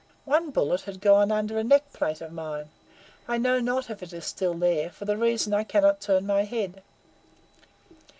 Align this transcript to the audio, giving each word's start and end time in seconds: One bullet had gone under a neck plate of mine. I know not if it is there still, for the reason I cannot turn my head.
One 0.25 0.49
bullet 0.49 0.81
had 0.81 0.99
gone 0.99 1.31
under 1.31 1.59
a 1.59 1.63
neck 1.63 1.93
plate 1.93 2.21
of 2.21 2.31
mine. 2.31 2.69
I 3.27 3.37
know 3.37 3.59
not 3.59 3.87
if 3.91 4.01
it 4.01 4.05
is 4.07 4.11
there 4.11 4.21
still, 4.21 4.89
for 4.89 5.05
the 5.05 5.15
reason 5.15 5.53
I 5.53 5.63
cannot 5.63 6.01
turn 6.01 6.25
my 6.25 6.43
head. 6.43 6.81